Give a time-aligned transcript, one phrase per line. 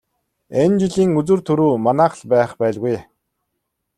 [0.61, 2.97] Энэ жилийн үзүүр түрүү манайх л байх байлгүй.